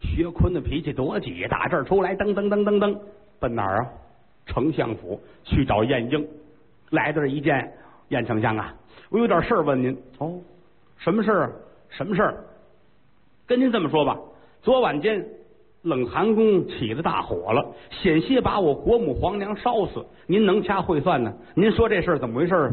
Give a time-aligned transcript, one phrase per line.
[0.00, 2.98] 薛坤的脾气多急，打这儿出来，噔噔噔噔噔，
[3.38, 3.88] 奔哪儿啊？
[4.46, 6.26] 丞相府去找晏婴。
[6.90, 7.72] 来到这一见，
[8.08, 8.74] 晏丞相啊，
[9.10, 9.96] 我有点事儿问您。
[10.18, 10.38] 哦，
[10.98, 11.52] 什么事儿？
[11.88, 12.44] 什么事儿？
[13.46, 14.18] 跟您这么说吧，
[14.62, 15.26] 昨晚间
[15.82, 20.04] 冷寒宫起了大火了，险些把我国母皇娘烧死。
[20.26, 21.32] 您能掐会算呢？
[21.54, 22.72] 您说这事儿怎么回事？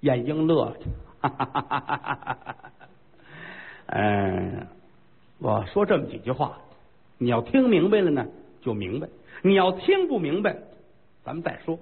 [0.00, 0.76] 晏婴乐了，
[1.20, 2.56] 哈哈哈哈哈哈！
[3.86, 4.66] 嗯，
[5.42, 6.56] 我说这么几句话，
[7.18, 8.24] 你要听明白了呢，
[8.60, 9.08] 就明白；
[9.42, 10.56] 你要听不明白，
[11.24, 11.76] 咱们再说。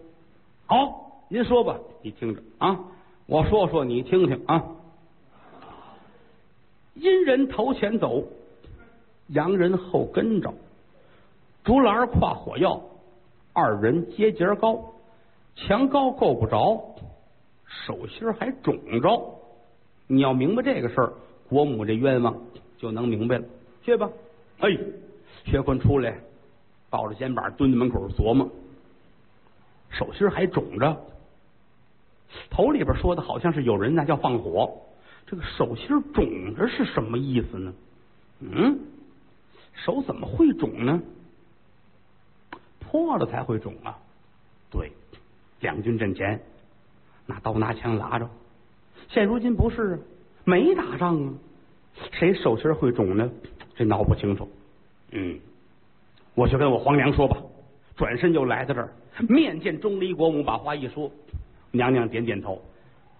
[0.65, 2.81] 好，您说吧，你听着啊，
[3.27, 4.65] 我说说你听听啊。
[6.95, 8.25] 阴人头前走，
[9.29, 10.55] 阳人后跟着，
[11.63, 12.81] 竹篮挎火药，
[13.53, 14.95] 二人接节高，
[15.55, 16.95] 墙高够不着，
[17.67, 19.35] 手心还肿着。
[20.07, 21.13] 你要明白这个事儿，
[21.51, 22.35] 国母这冤枉
[22.81, 23.45] 就能明白了。
[23.83, 24.09] 去吧，
[24.61, 24.71] 哎，
[25.45, 26.19] 薛坤出来，
[26.89, 28.51] 抱着肩膀蹲在门口琢磨，
[29.91, 31.05] 手心还肿着。
[32.49, 34.73] 头里边说的好像是有人那叫放火。
[35.27, 37.75] 这个手心肿着是什么意思呢？
[38.41, 38.81] 嗯，
[39.75, 41.03] 手怎么会肿呢？
[42.81, 43.99] 破了才会肿啊！
[44.71, 44.91] 对，
[45.61, 46.41] 两军阵前
[47.27, 48.29] 拿刀拿枪拉着，
[49.09, 50.01] 现如今不是
[50.45, 51.35] 没打仗啊，
[52.13, 53.31] 谁手心会肿呢？
[53.75, 54.49] 这闹不清楚。
[55.13, 55.39] 嗯，
[56.35, 57.37] 我去跟我皇娘说吧。
[57.97, 58.93] 转身就来到这儿，
[59.29, 61.11] 面见钟离国母，把话一说，
[61.71, 62.63] 娘娘点点头。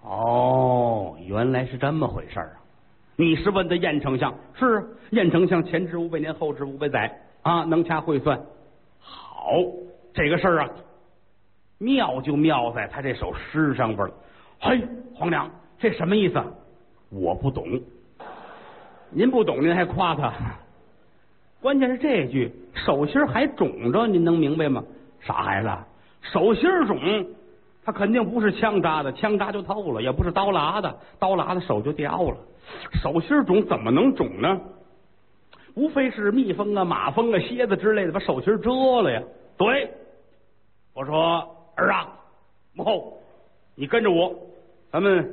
[0.03, 2.53] 哦，原来是这么回事啊！
[3.17, 4.35] 你是问的晏丞相？
[4.59, 8.41] 是啊晏丞相前知五百年，后知五百载啊，能掐会算。
[8.99, 9.53] 好，
[10.15, 10.71] 这个事儿啊，
[11.77, 14.15] 妙就妙在他这首诗上边了。
[14.61, 14.81] 嘿，
[15.15, 16.43] 皇娘，这什么意思？
[17.11, 17.67] 我不懂。
[19.13, 20.33] 您不懂，您还夸他？
[21.61, 24.83] 关键是这句手心还肿着，您能明白吗？
[25.21, 25.69] 傻孩子，
[26.33, 27.27] 手心肿。
[27.83, 32.37] 他肯定不是枪扎的，枪扎就透了；也不是刀剌的，刀剌的手就掉了。
[33.03, 34.61] 手心肿怎么能肿呢？
[35.75, 39.23] 无非是蜜蜂啊、马蜂啊、蝎子之类的把手心蛰了呀。
[39.57, 39.91] 对，
[40.95, 42.09] 我说儿啊，
[42.75, 43.19] 母后，
[43.75, 44.35] 你跟着我，
[44.93, 45.33] 咱们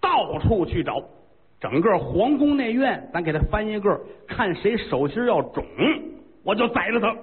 [0.00, 1.02] 到处去找，
[1.60, 5.64] 整个皇宫内院，咱给他翻一个，看谁手心要肿，
[6.44, 7.16] 我就宰了他。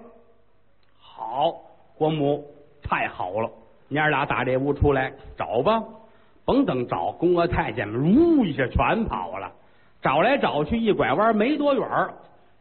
[1.00, 1.53] 好，
[1.97, 2.46] 国母，
[2.84, 3.50] 太好了。
[3.88, 5.81] 娘俩打这屋出来找吧，
[6.44, 9.51] 甭等找，宫娥太监们呜一下全跑了。
[10.01, 11.88] 找来找去，一拐弯没多远，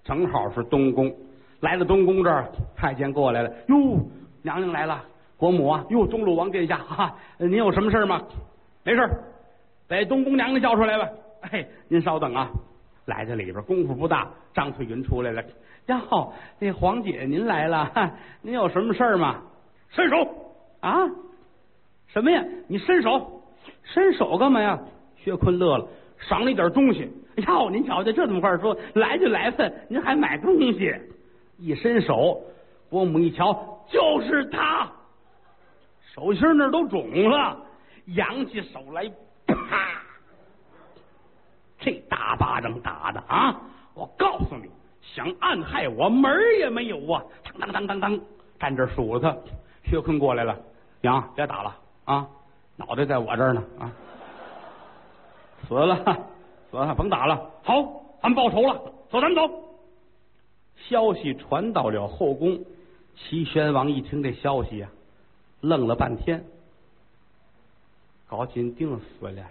[0.05, 1.12] 正好是东宫。
[1.61, 2.47] 来了东宫这儿，
[2.77, 3.99] 太监过来了，哟，
[4.43, 5.03] 娘娘来了，
[5.37, 8.23] 国母啊，哟，中鲁王殿下，哈，您有什么事吗？
[8.85, 9.11] 没事，
[9.89, 11.09] 把东宫娘娘叫出来吧。
[11.50, 12.50] 哎，您稍等啊，
[13.06, 15.43] 来这里边功夫不大，张翠云出来了。
[15.87, 17.91] 哟，那黄姐您来了，
[18.41, 19.43] 您有什么事儿吗？
[19.91, 20.16] 伸手。
[20.81, 21.06] 啊，
[22.09, 22.44] 什么呀？
[22.69, 23.43] 你伸手，
[23.82, 24.78] 伸手干嘛呀？
[25.16, 25.87] 薛坤乐了，
[26.19, 27.10] 赏了一点东西。
[27.47, 28.76] 哟，您瞧瞧，这怎么话说？
[28.94, 30.94] 来就来份，您还买东西？
[31.59, 32.43] 一伸手，
[32.91, 34.91] 伯母一瞧，就是他，
[36.15, 37.59] 手心那都肿了，
[38.06, 39.11] 扬起手来，
[39.47, 40.03] 啪！
[41.84, 43.61] 这大巴掌打的啊！
[43.93, 44.71] 我告诉你，
[45.03, 47.22] 想暗害我门儿也没有啊！
[47.45, 48.21] 当当当当当，
[48.59, 49.37] 站这数他。
[49.84, 50.59] 薛坤过来了。
[51.03, 52.27] 娘，别打了啊！
[52.77, 53.93] 脑袋在我这儿呢啊！
[55.69, 55.97] 死了，
[56.71, 57.50] 死了，甭打了。
[57.62, 57.83] 好，
[58.23, 58.75] 咱们报仇了。
[59.11, 59.49] 走，咱们走。
[60.89, 62.59] 消息传到了后宫，
[63.15, 64.89] 齐宣王一听这消息呀，
[65.61, 66.43] 愣了半天。
[68.27, 69.43] 高金定死了，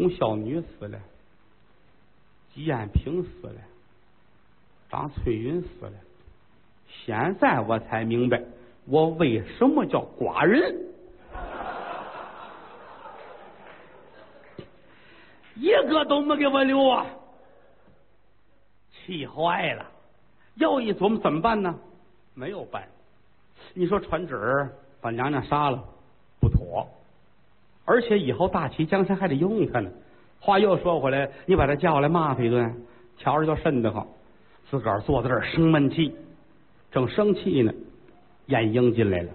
[0.00, 0.98] 洪孝女死了，
[2.54, 3.60] 吉安平死了，
[4.88, 5.92] 张翠云死了。
[6.88, 8.42] 现在我才明白。
[8.86, 10.74] 我为什么叫寡人？
[15.54, 17.04] 一个都没给我留啊！
[18.90, 19.84] 气坏了，
[20.54, 21.78] 又一琢磨怎么办呢？
[22.32, 22.88] 没有办，
[23.74, 24.66] 你说传旨
[25.02, 25.84] 把娘娘杀了
[26.40, 26.88] 不妥，
[27.84, 29.90] 而且以后大齐江山还得用他呢。
[30.38, 32.74] 话又说回来，你把他叫来骂他一顿，
[33.18, 34.06] 瞧着就瘆得慌。
[34.70, 36.14] 自个儿坐在这儿生闷气，
[36.90, 37.72] 正生气呢。
[38.46, 39.30] 晏婴进来了，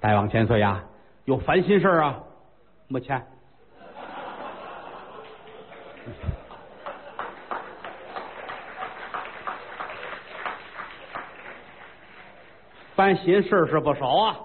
[0.00, 0.84] 大王千岁呀，
[1.24, 2.18] 有烦心事啊？
[2.88, 3.20] 没钱。
[12.94, 14.36] 烦心事是不少啊，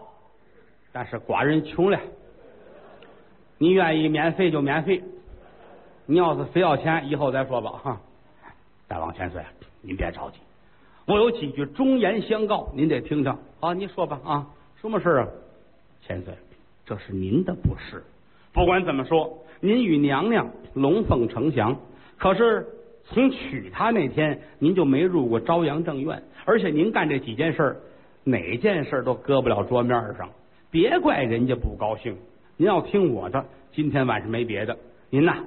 [0.92, 2.00] 但是寡人穷了。
[3.58, 5.02] 你愿意免费就免费，
[6.06, 8.02] 你要是非要钱，以后再说吧哈。
[8.88, 9.42] 大王千岁，
[9.82, 10.38] 您别着急，
[11.06, 13.74] 我有几句忠言相告，您得听听啊。
[13.74, 14.48] 您说吧啊，
[14.80, 15.28] 什么事啊？
[16.02, 16.34] 千岁，
[16.86, 18.04] 这是您的不是。
[18.54, 21.76] 不管怎么说，您与娘娘龙凤呈祥，
[22.18, 22.66] 可是
[23.06, 27.76] 从娶她那天，您就没入过朝阳正院，而且您干这几件事，
[28.24, 30.30] 哪件事都搁不了桌面上。
[30.72, 32.18] 别怪人家不高兴，
[32.58, 34.76] 您要听我的，今天晚上没别的，
[35.12, 35.38] 您呐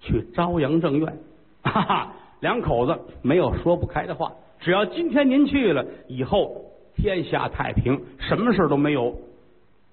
[0.00, 1.16] 去朝阳正院，
[1.62, 6.60] 哈哈，两口子没有说不开的话，只要今天您去了，以后
[6.96, 9.16] 天下太平，什么事都没有。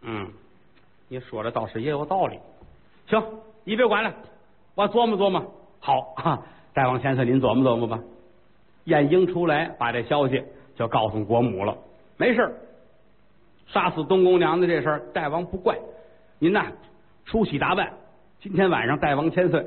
[0.02, 0.28] 嗯，
[1.08, 2.40] 你说的倒是也有道理。
[3.08, 3.24] 行，
[3.64, 4.12] 你别管了，
[4.74, 5.46] 我琢磨琢磨。
[5.80, 6.44] 好，啊，
[6.74, 8.00] 大王先生，您琢磨琢磨吧。
[8.86, 10.44] 晏婴出来，把这消息
[10.76, 11.78] 就告诉国母了。
[12.18, 12.56] 没事
[13.68, 15.78] 杀死东宫娘娘这事儿，大王不怪。
[16.44, 16.70] 您呐，
[17.24, 17.90] 梳洗打扮，
[18.42, 19.66] 今天晚上大王千岁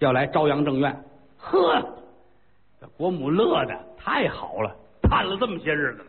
[0.00, 1.04] 要来朝阳正院。
[1.36, 1.80] 呵，
[2.80, 6.06] 这国母乐的太好了，盼了这么些日子了，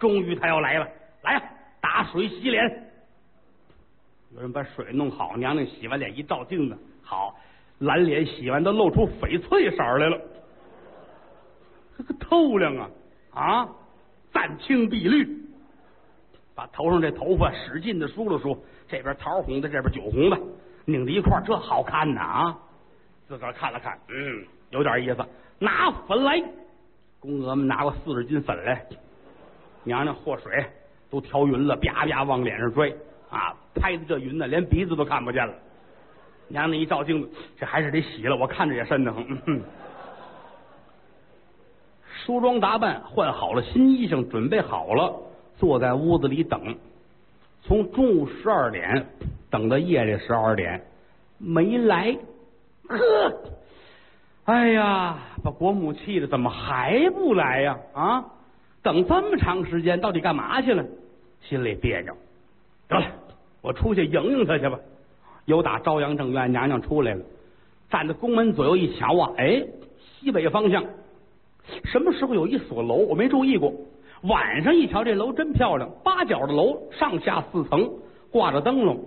[0.00, 0.88] 终于他要来了。
[1.22, 1.42] 来呀，
[1.80, 2.90] 打水洗脸。
[4.34, 7.32] 有人把水弄好，娘娘洗完脸一照镜子，好，
[7.78, 10.20] 蓝脸洗完都露出翡翠色来了，
[11.96, 12.90] 这个透亮啊
[13.32, 13.68] 啊，
[14.32, 15.24] 湛青碧绿，
[16.54, 18.56] 把头上这头发使劲的梳了梳，
[18.88, 20.38] 这边桃红的，这边酒红的，
[20.84, 22.58] 拧在一块这好看呐啊！
[23.28, 25.24] 自个儿看了看，嗯，有点意思。
[25.58, 26.42] 拿粉来，
[27.20, 28.84] 宫娥们拿过四十斤粉来，
[29.84, 30.64] 娘娘和水
[31.08, 32.92] 都调匀了，啪啪往脸上拽。
[33.30, 35.54] 啊，拍的这云呢，连鼻子都看不见了。
[36.48, 39.24] 娘娘一照镜子，这还是得洗了，我看着也瘆得慌。
[42.24, 45.18] 梳妆打扮，换好了新衣裳，准备好了，
[45.62, 46.76] 坐在屋子里等。
[47.62, 49.06] 从中午十二点
[49.48, 50.82] 等到夜里十二点，
[51.38, 52.18] 没来。
[52.88, 52.98] 呵，
[54.46, 57.78] 哎呀，把国母气的，怎么还不来呀？
[57.92, 58.24] 啊，
[58.82, 60.84] 等这么长时间，到底干嘛去了？
[61.42, 62.12] 心里别扭。
[62.88, 63.06] 得了。
[63.60, 64.80] 我出去迎迎他去吧。
[65.44, 67.22] 有打朝阳正院娘娘出来了，
[67.88, 69.64] 站在宫门左右一瞧啊，哎，
[70.00, 70.84] 西北方向
[71.84, 72.96] 什么时候有一所楼？
[72.96, 73.72] 我没注意过。
[74.22, 77.90] 晚上一瞧，这楼真漂亮，八角的楼，上下四层，
[78.30, 79.04] 挂着灯笼。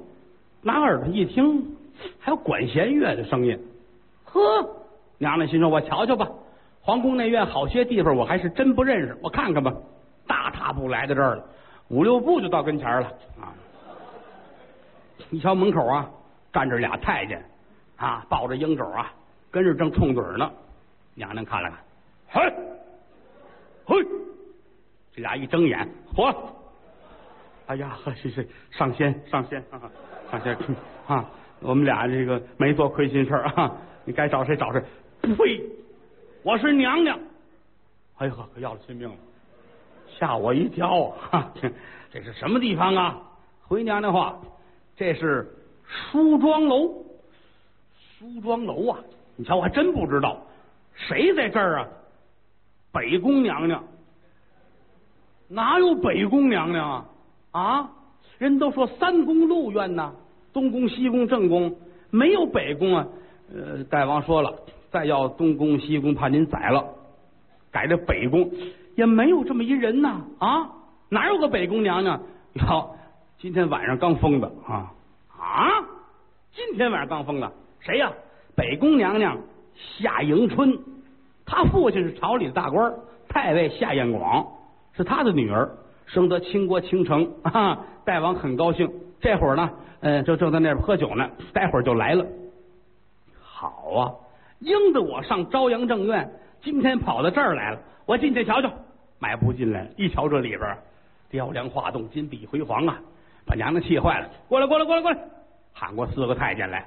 [0.62, 1.76] 拿耳朵一听，
[2.20, 3.58] 还有管弦乐的声音。
[4.26, 4.40] 呵，
[5.18, 6.28] 娘娘心说：“我瞧瞧吧。”
[6.82, 9.74] 皇宫内院好些地方我还是真不认识，我看看吧。
[10.28, 11.46] 大踏步来到这儿了，
[11.88, 13.08] 五六步就到跟前了
[13.40, 13.54] 啊。
[15.32, 16.10] 一瞧门口啊，
[16.52, 17.44] 站着俩太监，
[17.96, 19.14] 啊，抱着鹰肘啊，
[19.50, 20.52] 跟着正冲嘴呢。
[21.14, 21.80] 娘娘看了看，
[22.28, 22.54] 嘿，嘿，
[25.16, 26.36] 这俩一睁眼，嚯！
[27.68, 29.82] 哎呀，呵是是上仙上仙啊，
[30.30, 30.58] 上仙
[31.08, 31.26] 啊！
[31.62, 34.84] 我们俩这个没做亏心事啊，你该找谁找谁。
[35.22, 35.64] 呸！
[36.44, 37.18] 我是娘娘。
[38.18, 39.16] 哎呦呵，可要了亲命了，
[40.20, 41.52] 吓我一跳啊！
[42.12, 43.22] 这是什么地方啊？
[43.62, 44.38] 回娘娘话。
[44.98, 45.48] 这是
[45.86, 47.06] 梳妆楼，
[48.20, 49.00] 梳妆楼啊！
[49.38, 50.46] 你瞧，我还真不知道
[50.94, 51.88] 谁在这儿啊。
[52.92, 53.84] 北宫娘娘
[55.48, 57.06] 哪有北宫娘娘啊？
[57.52, 57.90] 啊，
[58.38, 60.12] 人都说三宫六院呐，
[60.52, 61.76] 东宫、西宫、正宫，
[62.10, 63.08] 没有北宫啊。
[63.54, 64.54] 呃，大王说了，
[64.92, 66.84] 再要东宫、西宫，怕您宰了，
[67.72, 68.50] 改这北宫
[68.96, 70.22] 也没有这么一人呐。
[70.40, 70.70] 啊，
[71.10, 72.22] 哪有个北宫娘娘？
[72.54, 72.96] 哟。
[73.38, 74.92] 今天晚上刚封的啊
[75.38, 75.70] 啊！
[76.54, 78.12] 今天晚上刚封的，谁呀？
[78.56, 79.38] 北宫娘娘
[79.76, 80.80] 夏迎春，
[81.46, 82.94] 她父亲是朝里的大官，
[83.28, 84.48] 太尉夏彦广
[84.96, 85.70] 是他的女儿，
[86.06, 87.78] 生得倾国倾城 啊！
[88.06, 89.70] 大王很高兴，这会儿呢，
[90.02, 92.26] 嗯，就正在那边喝酒呢，待会儿就来了。
[93.42, 94.14] 好啊，
[94.60, 96.30] 应得我上朝阳正院，
[96.62, 98.72] 今天跑到这儿来了，我进去瞧瞧。
[99.20, 100.78] 迈步进来，一瞧这里边
[101.30, 103.00] 雕梁画栋，金碧辉煌啊！
[103.46, 105.18] 把娘娘气坏了，过来，过来，过来，过来！
[105.74, 106.86] 喊过四个太监来，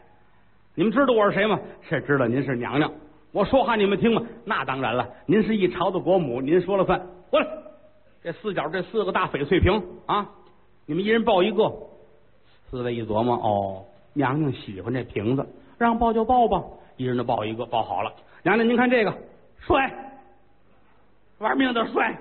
[0.74, 1.58] 你们知道我是谁吗？
[1.88, 2.90] 是知道，您是娘娘。
[3.32, 4.22] 我说话你们听吗？
[4.44, 7.00] 那当然了，您是一朝的国母，您说了算。
[7.30, 7.46] 过来，
[8.28, 10.28] 这四角这四个大翡翠瓶啊，
[10.84, 11.72] 你们一人抱一个。
[12.68, 13.82] 四位一琢磨，哦，
[14.12, 16.62] 娘娘喜欢这瓶子，让抱就抱吧，
[16.98, 18.12] 一人都抱一个，抱好了。
[18.42, 19.14] 娘娘，您看这个，
[19.60, 19.90] 摔，
[21.38, 22.14] 玩命的摔，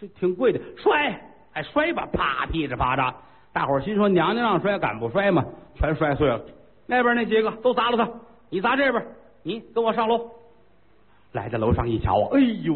[0.00, 1.20] 这挺贵的，摔。
[1.54, 3.12] 哎，摔吧，啪，噼里啪嚓，
[3.52, 5.44] 大伙儿心说娘娘让摔，敢不摔吗？
[5.74, 6.40] 全摔碎了。
[6.86, 8.08] 那边那几个都砸了他，
[8.50, 9.04] 你砸这边，
[9.42, 10.30] 你跟我上楼。
[11.32, 12.72] 来到楼上一瞧啊，哎呦，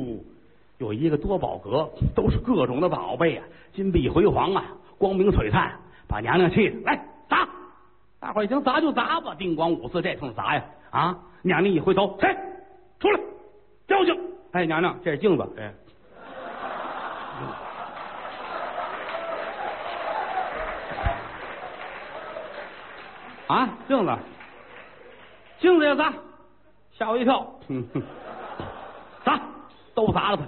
[0.78, 4.64] 有一个多宝阁，都是各种的宝贝啊，金碧辉煌啊，
[4.96, 5.72] 光明璀璨，
[6.06, 6.80] 把娘娘气的。
[6.82, 7.48] 来砸，
[8.20, 11.18] 大伙儿一听砸就砸吧，叮咣五四这通砸呀啊！
[11.42, 12.32] 娘娘一回头，谁
[13.00, 13.20] 出来？
[13.88, 14.16] 交警
[14.52, 15.44] 哎，娘娘，这是镜子。
[15.58, 15.74] 哎，
[23.48, 24.16] 啊，镜子，
[25.58, 26.12] 镜子也砸，
[26.92, 27.44] 吓我一跳。
[29.24, 29.40] 砸，
[29.94, 30.42] 都砸了他。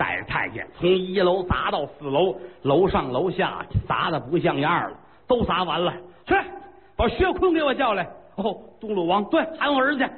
[0.00, 5.92] 带着太监从一楼砸到四楼，楼上楼下砸的不像样了，都砸完了。
[6.24, 6.34] 去，
[6.96, 8.08] 把薛坤给我叫来。
[8.36, 10.10] 哦，东鲁王，对，喊我儿子去。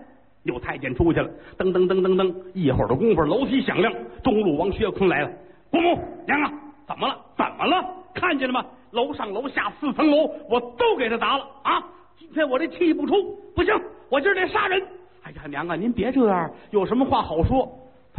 [0.45, 5.31] 有太监出去了，噔噔噔噔噔，一会儿的功夫，楼梯响亮，东鲁王薛坤来了。
[5.69, 5.99] 国母
[6.29, 6.53] 娘啊，
[6.87, 7.19] 怎么了？
[7.37, 7.85] 怎么了？
[8.15, 8.65] 看见了吗？
[8.93, 11.83] 楼上楼下四层楼，我都给他砸了啊！
[12.17, 13.75] 今天我这气不出，不行，
[14.09, 14.81] 我今儿得杀人。
[15.25, 17.69] 哎呀，娘啊，您别这样，有什么话好说。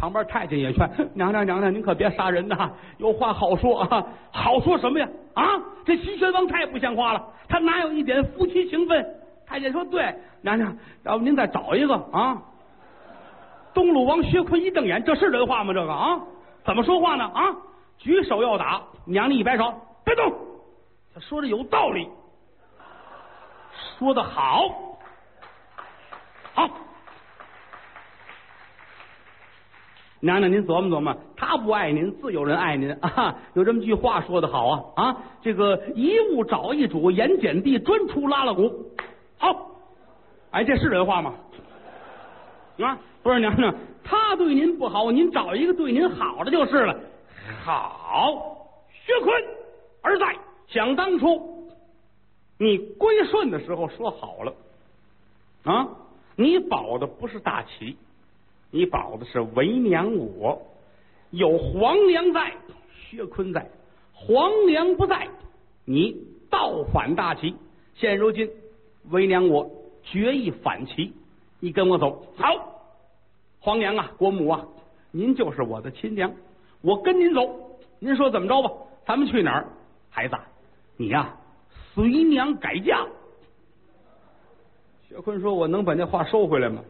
[0.04, 4.04] 旁边太监也劝 娘娘，娘娘您可别杀人呐，有话好说啊。
[4.30, 5.08] 好说什么呀？
[5.32, 5.42] 啊，
[5.86, 9.02] 这齐宣王太不像话了，他哪有一点夫妻情分？
[9.46, 12.36] 太监说：“对，娘娘，要不您再找一个啊？”
[13.72, 15.72] 东鲁王薛坤一瞪眼：“这是人话吗？
[15.72, 16.20] 这个啊，
[16.66, 17.24] 怎么说话呢？
[17.24, 17.40] 啊，
[17.96, 19.72] 举手要打，娘娘一摆手，
[20.04, 20.30] 别动。
[21.14, 22.06] 他说的有道理，
[23.98, 24.68] 说的好，
[26.52, 26.68] 好。
[30.24, 33.36] 娘娘，您琢磨琢磨，他不爱您，自有人爱您啊！
[33.52, 35.16] 有这么句话说的好啊啊！
[35.42, 38.90] 这个一物找一主，盐碱地专出拉拉鼓。”
[39.36, 39.70] 好，
[40.50, 41.34] 哎，这是人话吗？
[42.78, 46.98] 啊，不是娘娘，他对您不好，您找一个对您好的就是了。
[47.62, 48.56] 好，
[49.04, 49.30] 薛坤
[50.00, 50.34] 儿在。
[50.68, 51.68] 想当初
[52.58, 54.54] 你归顺的时候说好了
[55.64, 55.86] 啊，
[56.34, 57.94] 你保的不是大齐，
[58.74, 60.60] 你保的是为娘我。
[61.30, 62.52] 有皇娘在，
[62.92, 63.60] 薛坤在；
[64.12, 65.28] 皇娘不在，
[65.84, 66.16] 你
[66.50, 67.54] 倒反大齐。
[67.94, 68.50] 现如今。
[69.10, 69.70] 为娘，我
[70.02, 71.12] 决意反齐，
[71.60, 72.26] 你跟我走。
[72.36, 72.82] 好，
[73.60, 74.66] 皇娘啊，国母啊，
[75.12, 76.32] 您就是我的亲娘，
[76.80, 77.48] 我跟您走。
[78.00, 78.72] 您说怎么着吧？
[79.06, 79.68] 咱们去哪儿？
[80.10, 80.34] 孩子，
[80.96, 81.36] 你呀，
[81.92, 83.06] 随娘改嫁。
[85.08, 86.82] 薛坤说：“我能把那话收回来吗？”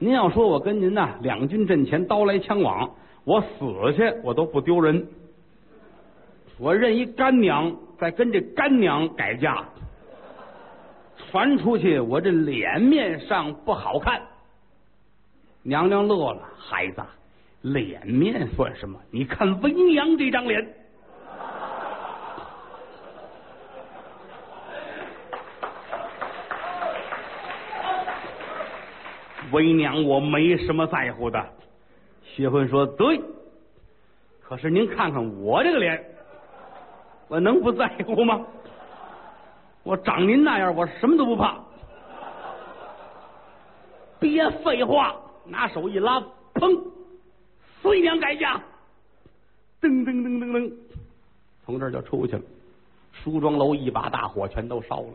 [0.00, 2.90] 您要说我跟您呐，两军阵前刀来枪往，
[3.22, 5.06] 我死去我都不丢人。
[6.58, 7.72] 我认一干娘。
[8.00, 9.62] 再跟这干娘改嫁，
[11.18, 14.22] 传出去，我这脸面上不好看。
[15.62, 17.02] 娘娘乐了，孩子，
[17.60, 18.98] 脸面算什么？
[19.10, 20.66] 你看为娘这张脸，
[29.52, 31.44] 为娘我没什么在乎的。
[32.22, 33.20] 薛坤说对，
[34.40, 36.04] 可是您看看我这个脸。
[37.28, 38.44] 我能不在乎吗？
[39.82, 41.58] 我长您那样，我什么都不怕。
[44.18, 45.16] 别废话，
[45.46, 46.20] 拿手一拉，
[46.54, 46.78] 砰！
[47.80, 48.60] 随娘改嫁，
[49.80, 50.72] 噔噔噔噔噔，
[51.64, 52.42] 从这儿就出去了。
[53.12, 55.14] 梳妆楼一把大火全都烧了，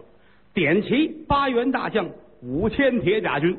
[0.53, 2.09] 点齐八员大将，
[2.41, 3.55] 五千铁甲军，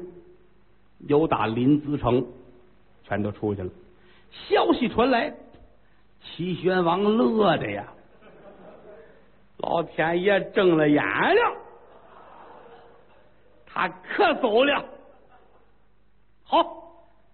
[1.00, 2.26] 由打临淄城，
[3.04, 3.70] 全都出去了。
[4.30, 5.34] 消息传来，
[6.20, 7.86] 齐宣王乐的呀。
[9.58, 11.56] 老天爷睁了眼了，
[13.66, 14.84] 他可走了。
[16.44, 16.60] 好，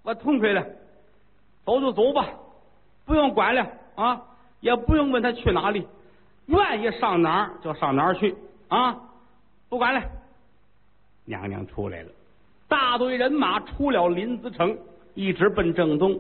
[0.02, 0.64] 我痛快了，
[1.64, 2.28] 走就走吧，
[3.04, 3.66] 不用管了
[3.96, 4.22] 啊，
[4.60, 5.86] 也不用问他去哪里，
[6.46, 8.36] 愿意上哪儿就上哪儿去
[8.68, 8.98] 啊，
[9.68, 10.02] 不管了。
[11.24, 12.10] 娘娘出来了，
[12.72, 14.74] 大队人马出了临淄城，
[15.12, 16.18] 一直奔正东，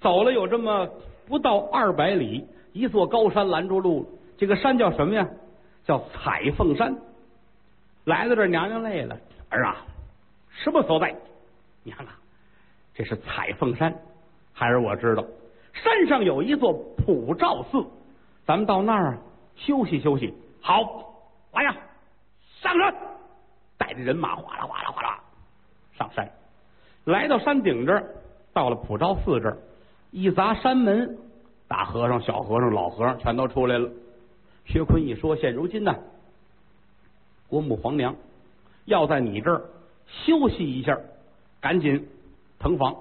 [0.00, 0.88] 走了有这么
[1.24, 4.04] 不到二百里，一座高山拦住路。
[4.36, 5.24] 这个山叫什么呀？
[5.84, 6.92] 叫彩凤山。
[8.06, 9.16] 来到这，娘娘累了，
[9.50, 9.86] 儿啊，
[10.50, 11.14] 什么所在？
[11.84, 12.18] 娘啊，
[12.92, 13.94] 这是彩凤山。
[14.52, 15.24] 孩儿我知道，
[15.74, 16.72] 山上有一座
[17.06, 17.86] 普照寺，
[18.44, 19.16] 咱们到那儿
[19.54, 20.34] 休息休息。
[20.60, 21.14] 好，
[21.52, 21.76] 来呀，
[22.60, 22.92] 上山，
[23.78, 25.20] 带着人马哗啦哗啦哗啦
[25.96, 26.28] 上山。
[27.04, 28.14] 来到山顶这儿，
[28.52, 29.58] 到了普照寺这儿，
[30.10, 31.18] 一砸山门，
[31.68, 33.90] 大和尚、小和尚、老和尚全都出来了。
[34.64, 35.94] 薛坤一说：“现如今呢，
[37.48, 38.16] 国母皇娘
[38.86, 39.62] 要在你这儿
[40.06, 40.98] 休息一下，
[41.60, 42.08] 赶紧
[42.58, 42.96] 腾房。”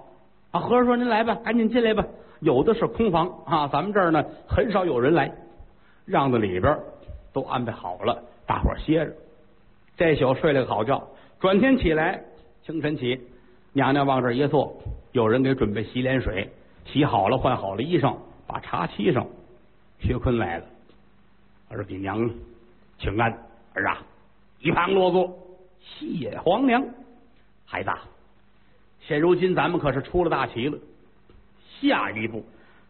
[0.52, 2.06] 啊，和尚说：“您来吧，赶紧进来吧。
[2.42, 5.32] 有的是空房啊，咱们这儿呢很少有人来，
[6.06, 6.78] 让到里边
[7.32, 9.14] 都安排好了，大伙歇着。
[9.96, 11.02] 这宿睡了个好觉，
[11.40, 12.22] 转天起来，
[12.66, 13.20] 清晨起，
[13.74, 14.74] 娘娘往这一坐，
[15.12, 16.50] 有人给准备洗脸水，
[16.86, 18.16] 洗好了，换好了衣裳，
[18.48, 19.28] 把茶沏上。
[20.00, 20.66] 薛坤来了。
[21.68, 22.30] 儿给娘
[22.98, 23.30] 请安，
[23.74, 24.02] 儿啊，
[24.60, 25.38] 一旁落座，
[25.82, 26.82] 谢皇娘。
[27.66, 27.90] 孩子，
[29.02, 30.78] 现如今咱们可是出了大旗了，
[31.82, 32.46] 下一步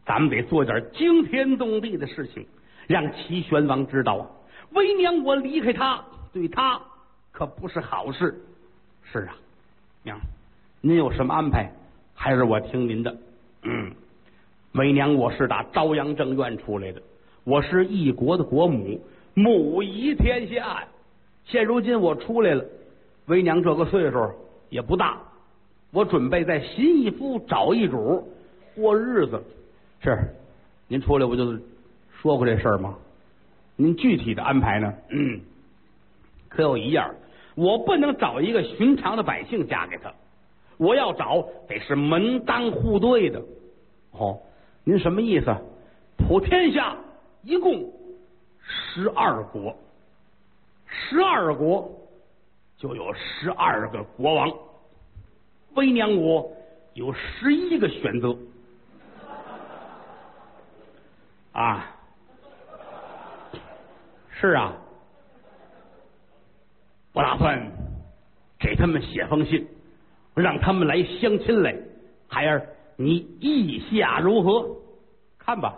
[0.06, 2.46] 咱们得做点惊天动地的事情，
[2.86, 4.30] 让齐宣王知道啊，
[4.74, 6.80] 为娘我离开他，对他
[7.32, 8.40] 可不是好事。
[9.12, 9.36] 是啊，
[10.04, 10.20] 娘，
[10.82, 11.72] 您有什么安排？
[12.14, 13.16] 还是我听您的。
[13.64, 13.92] 嗯，
[14.74, 17.02] 为娘我是打朝阳正院出来的，
[17.46, 19.02] 我是一国的国母，
[19.34, 20.84] 母仪天下。
[21.46, 22.66] 现如今我出来了，
[23.26, 24.30] 为娘这个岁数
[24.70, 25.18] 也不大。
[25.92, 28.28] 我准备在新一夫找一主
[28.76, 29.42] 过日子，
[30.02, 30.18] 是
[30.88, 31.62] 您出来不就是
[32.22, 32.96] 说过这事儿吗？
[33.76, 34.94] 您具体的安排呢？
[35.10, 35.40] 嗯，
[36.50, 37.14] 可有一样，
[37.56, 40.14] 我不能找一个寻常的百姓嫁给他，
[40.78, 43.42] 我要找得是门当户对的。
[44.12, 44.40] 哦，
[44.84, 45.56] 您什么意思？
[46.18, 46.96] 普天下
[47.42, 47.92] 一共
[48.66, 49.76] 十二国，
[50.88, 51.92] 十二国
[52.78, 54.52] 就有十二个国王。
[55.76, 56.52] 为娘，我
[56.94, 58.38] 有十一个选择
[61.52, 61.96] 啊！
[64.30, 64.74] 是啊，
[67.14, 67.72] 我打算
[68.60, 69.68] 给他们写封信，
[70.34, 71.76] 让他们来相亲来。
[72.28, 72.68] 孩儿，
[72.98, 74.76] 你意下如何？
[75.38, 75.76] 看吧，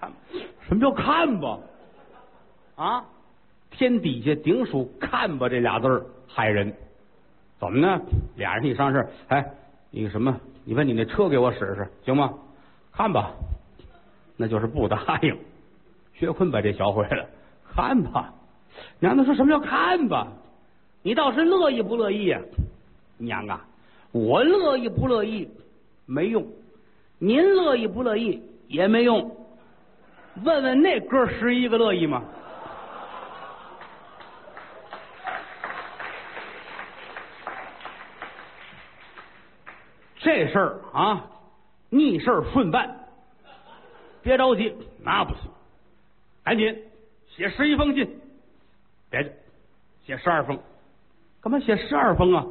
[0.00, 0.10] 看
[0.66, 1.58] 什么叫看吧？
[2.76, 3.04] 啊，
[3.70, 6.72] 天底下顶属“看吧”这俩字害人。
[7.58, 8.00] 怎么呢？
[8.36, 9.44] 俩人一商事，哎，
[9.90, 12.32] 那个什么，你把你那车给我使使行吗？
[12.92, 13.32] 看吧，
[14.36, 15.36] 那就是不答应。
[16.14, 17.26] 薛坤把这学会了，
[17.74, 18.32] 看吧。
[19.00, 20.28] 娘子说什么叫看吧？
[21.02, 22.40] 你倒是乐意不乐意呀？
[23.18, 23.64] 娘啊，
[24.10, 25.48] 我乐意不乐意
[26.06, 26.46] 没用，
[27.18, 29.36] 您乐意不乐意也没用。
[30.44, 32.22] 问问那哥十一个乐意吗？
[40.20, 41.24] 这事儿啊，
[41.90, 43.08] 逆事儿顺办，
[44.20, 45.42] 别着急，那不行，
[46.44, 46.76] 赶紧
[47.28, 48.20] 写十一封信，
[49.10, 49.30] 别的
[50.04, 50.58] 写十二封，
[51.40, 52.46] 干嘛写十二封啊？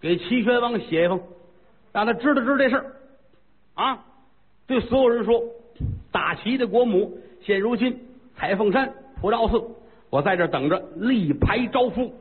[0.00, 1.20] 给齐宣王写一封，
[1.92, 2.86] 让他知道知道这事儿
[3.74, 4.04] 啊！
[4.66, 5.42] 对所有人说，
[6.12, 8.06] 大齐的国母现如今
[8.36, 9.60] 彩凤山普照寺，
[10.10, 12.14] 我在这等着立牌招夫，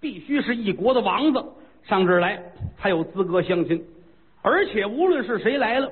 [0.00, 1.42] 必须是一国的王子
[1.84, 2.42] 上这儿来
[2.78, 3.86] 才有资格相亲。
[4.42, 5.90] 而且无论是谁来了，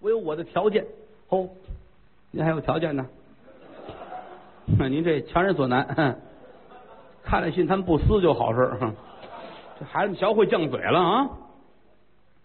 [0.00, 0.84] 我有我的条件。
[1.28, 1.48] 哦，
[2.30, 3.06] 您还有条件呢？
[4.78, 6.18] 那 您这强人所难。
[7.24, 8.70] 看了信，他们不撕就好事。
[9.78, 11.30] 这孩子学会犟嘴了啊！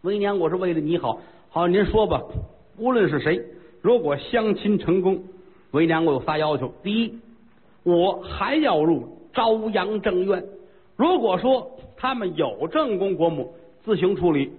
[0.02, 1.20] 为娘，我是为了你好。
[1.50, 2.22] 好，您说吧。
[2.78, 3.44] 无论是谁，
[3.82, 5.22] 如果相亲成功，
[5.72, 7.20] 为娘我有仨要求：第一，
[7.84, 10.40] 我还要入朝阳正院；
[10.96, 14.54] 如果说他们有正宫国母，自行处理。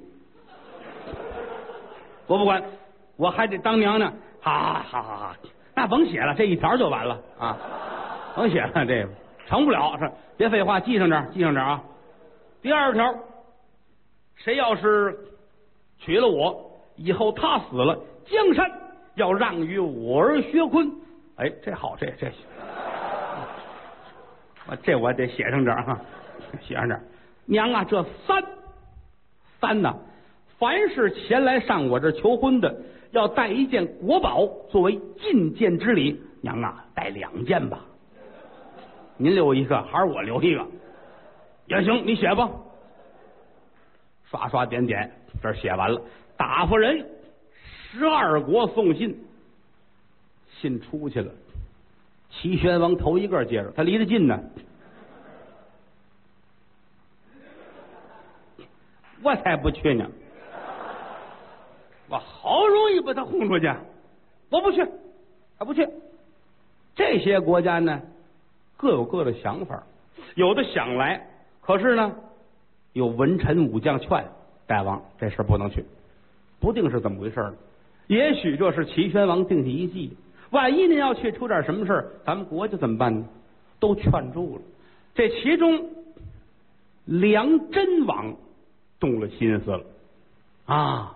[2.27, 2.63] 我不管，
[3.17, 4.13] 我还得当娘娘。
[4.41, 4.51] 好，
[4.85, 5.33] 好，好，好，
[5.75, 7.57] 那甭写了，这一条就完了啊！
[8.35, 9.09] 甭写了，这个
[9.49, 9.97] 成不了。
[9.99, 11.83] 是，别废话，记上点，记上点啊。
[12.61, 13.15] 第二条，
[14.37, 15.19] 谁要是
[15.99, 18.71] 娶了我，以后他死了，江山
[19.15, 20.93] 要让于我儿薛坤。
[21.37, 22.31] 哎，这好，这这。
[24.67, 25.99] 我这我得写上点哈，
[26.61, 27.01] 写上点。
[27.47, 28.45] 娘啊，这三
[29.59, 29.97] 三呢？
[30.59, 32.83] 凡是前来上我这求婚的，
[33.13, 36.21] 要带一件国宝作为觐见之礼。
[36.43, 37.79] 娘啊，带两件吧。
[39.19, 40.67] 您留一个，还是我留一个？
[41.67, 42.49] 也行，你写吧。
[44.31, 45.11] 刷刷点点，
[45.43, 46.01] 这写完了，
[46.37, 47.05] 打发人
[47.91, 49.19] 十二国送信，
[50.61, 51.33] 信出去了。
[52.31, 54.39] 齐宣王头一个接着，他离得近呢。
[59.23, 60.09] 我才不去呢。
[62.09, 63.67] 我好容易把他轰出去，
[64.49, 64.87] 我不去，
[65.59, 65.89] 他不去。
[66.95, 68.01] 这些国家呢，
[68.79, 69.83] 各有各的想法，
[70.37, 71.21] 有的想来，
[71.61, 72.15] 可是呢，
[72.95, 74.25] 有文臣武将劝
[74.67, 75.85] 大王这事不能去，
[76.61, 77.55] 不定是怎么回事呢。
[78.07, 80.17] 也许这是齐宣王定下一计，
[80.51, 83.27] 万一您要去出点什么事咱们国家怎么办呢？
[83.81, 84.63] 都劝住了。
[85.15, 85.91] 这其中，
[87.05, 88.33] 梁真王
[89.01, 89.83] 动了心思了
[90.67, 91.15] 啊。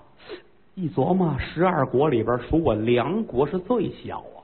[0.74, 4.40] 一琢磨，十二国里边属我梁国是最小啊，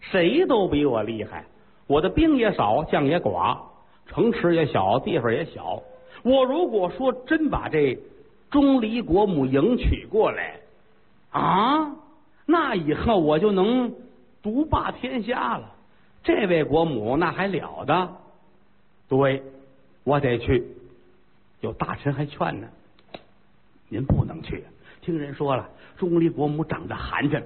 [0.00, 1.44] 谁都比我厉害。
[1.88, 3.58] 我的兵也少，将也寡，
[4.06, 5.82] 城池也小，地方也小。
[6.22, 7.98] 我如果说真把这
[8.50, 10.60] 钟离国母迎娶过来
[11.30, 11.90] 啊，
[12.46, 13.92] 那以后我就能
[14.42, 15.74] 独霸天下了。
[16.22, 18.16] 这位国母那还了得？
[19.08, 19.42] 对，
[20.04, 20.64] 我得去。
[21.60, 22.68] 有大臣还劝呢，
[23.88, 24.62] 您不能去。
[25.00, 27.42] 听人说了，钟离国母长得寒碜，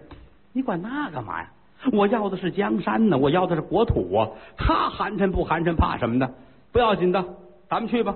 [0.53, 1.51] 你管那干嘛呀？
[1.91, 4.29] 我要的是江山呢，我要的是国土啊。
[4.57, 6.35] 他寒碜不寒碜，怕什么的？
[6.71, 7.25] 不要紧的，
[7.69, 8.15] 咱们去吧。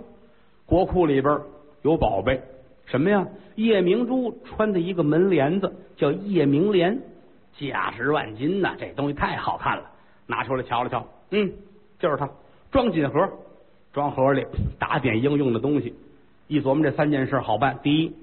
[0.66, 1.40] 国库里边
[1.82, 2.40] 有宝贝，
[2.84, 3.26] 什么呀？
[3.56, 7.00] 夜明珠穿的一个门帘子，叫夜明帘，
[7.58, 8.74] 价值万金呐！
[8.78, 9.84] 这东西太好看了，
[10.26, 11.52] 拿出来瞧了瞧，嗯，
[11.98, 12.28] 就是它，
[12.70, 13.28] 装锦盒，
[13.92, 14.44] 装盒里
[14.78, 15.94] 打点应用的东西。
[16.48, 18.14] 一琢磨这三件事好办，第一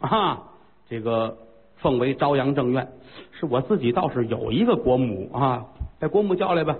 [0.00, 0.44] 啊，
[0.88, 1.36] 这个
[1.80, 2.86] 奉为朝阳正院，
[3.32, 5.64] 是我自己倒是有一个国母啊，
[5.98, 6.76] 把国母叫来吧。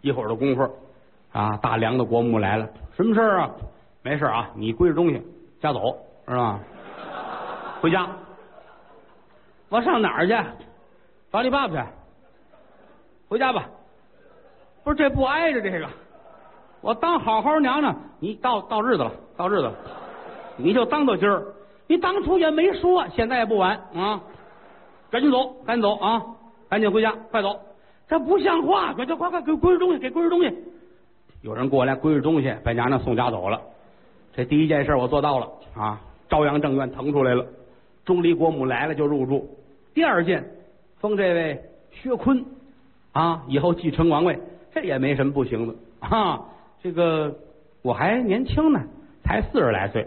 [0.00, 0.62] 一会儿的功夫
[1.32, 3.50] 啊，大梁的国母来了，什么事儿啊？
[4.02, 5.22] 没事啊，你归置东西，
[5.60, 5.94] 家走
[6.26, 6.58] 是吧？
[7.82, 8.08] 回家，
[9.68, 10.34] 我上哪儿去？
[11.30, 11.88] 找你爸爸去。
[13.28, 13.68] 回家吧。
[14.82, 15.86] 不是这不挨着这个，
[16.80, 19.74] 我当好好娘娘，你到到日子了，到日子了，
[20.56, 21.44] 你就当到今儿。
[21.86, 24.20] 你当初也没说，现在也不晚啊！
[25.10, 26.24] 赶紧走，赶紧走啊！
[26.68, 27.58] 赶紧回家，快走！
[28.08, 30.56] 这不像话，快快快快给归置东西，给归置东西。
[31.42, 33.60] 有人过来归置东西，把娘娘送家走了。
[34.32, 36.00] 这第一件事我做到了啊！
[36.28, 37.44] 朝阳正院腾出来了，
[38.04, 39.48] 钟离国母来了就入住。
[39.92, 40.48] 第二件，
[41.00, 42.44] 封这位薛坤
[43.12, 44.38] 啊，以后继承王位，
[44.72, 46.40] 这也没什么不行的啊。
[46.82, 47.34] 这个
[47.82, 48.80] 我还年轻呢，
[49.24, 50.06] 才四十来岁，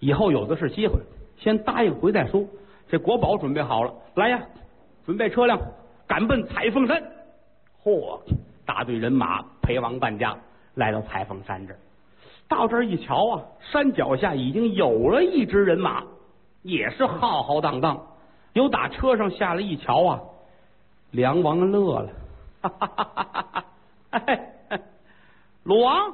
[0.00, 1.00] 以后有的是机会。
[1.38, 2.44] 先答应回再说。
[2.88, 4.40] 这国宝准备好了，来呀，
[5.04, 5.58] 准备车辆，
[6.06, 7.02] 赶奔彩凤山。
[7.82, 8.20] 嚯，
[8.64, 10.36] 大队人马陪王伴驾
[10.74, 11.78] 来到彩凤山这儿。
[12.46, 16.02] 到这一瞧啊，山脚下已经有了一支人马，
[16.62, 18.00] 也是浩浩荡荡。
[18.52, 20.20] 有打车上下来一瞧啊，
[21.10, 22.10] 梁王乐了，
[22.62, 23.64] 哈哈哈哈哈！
[24.10, 24.52] 哎，
[25.64, 26.12] 鲁王，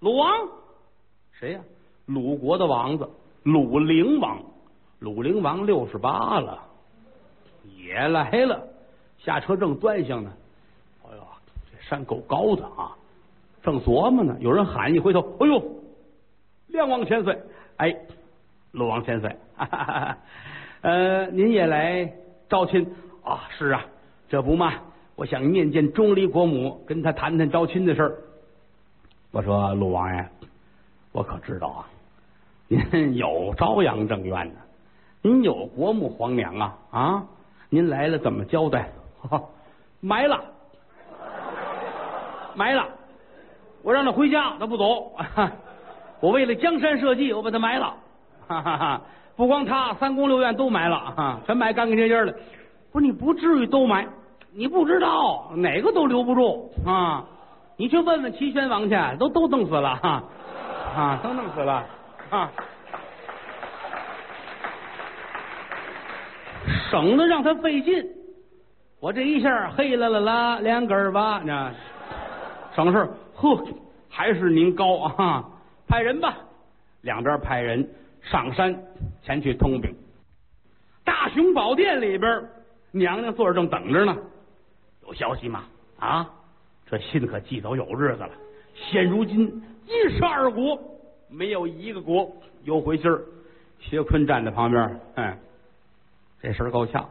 [0.00, 0.30] 鲁王，
[1.32, 1.60] 谁呀？
[2.06, 3.08] 鲁国的王子。
[3.44, 4.38] 鲁灵王，
[5.04, 6.58] 鲁灵王六十八了，
[7.76, 8.66] 也来了。
[9.18, 10.32] 下车正端详呢，
[11.04, 11.22] 哎呦，
[11.70, 12.96] 这山够高的啊！
[13.62, 15.62] 正琢磨呢，有人喊，一回头，哎呦，
[16.68, 17.38] 亮王千岁！
[17.76, 17.94] 哎，
[18.72, 20.18] 鲁王千岁，哈哈哈
[20.80, 22.10] 呃，您也来
[22.48, 22.90] 招亲
[23.22, 23.44] 啊？
[23.58, 23.84] 是啊，
[24.30, 24.72] 这不嘛，
[25.16, 28.16] 我想面见钟离国母，跟他谈谈招亲的事儿。
[29.32, 30.26] 我说，鲁王爷，
[31.12, 31.84] 我可知道啊。
[32.68, 32.80] 您
[33.16, 34.60] 有朝阳正院呢，
[35.26, 37.22] 您有国母皇娘啊啊！
[37.70, 38.90] 您来了怎么交代？
[40.02, 40.38] 埋了，
[42.54, 42.86] 埋了！
[43.82, 45.12] 我让他回家，他不走。
[46.20, 47.94] 我为了江山社稷，我把他埋了。
[49.34, 52.34] 不光他，三宫六院都埋了，全埋干干净净的。
[52.92, 54.06] 不是你不至于都埋，
[54.52, 57.24] 你不知道哪个都留不住啊！
[57.78, 60.22] 你去问问齐宣王去，都都弄死了哈
[60.94, 61.82] 啊，都弄死了。
[62.28, 62.52] 啊，
[66.90, 68.04] 省得让他费劲。
[69.00, 71.72] 我这一下黑了了啦，两根儿吧，那
[72.74, 73.08] 省事。
[73.34, 73.62] 呵，
[74.08, 75.44] 还是您高啊！
[75.86, 76.36] 派人吧，
[77.02, 77.88] 两边派人
[78.22, 78.74] 上山
[79.22, 79.94] 前去通禀。
[81.04, 82.48] 大雄宝殿里边，
[82.92, 84.16] 娘娘坐着正等着呢。
[85.06, 85.64] 有消息吗？
[85.98, 86.30] 啊，
[86.86, 88.30] 这信可寄走有日子了。
[88.74, 90.78] 现如今一十二国。
[91.30, 92.30] 没有一个国
[92.62, 93.20] 有回信儿。
[93.80, 95.36] 薛坤站在旁边，嗯，
[96.44, 97.08] 这事儿够呛。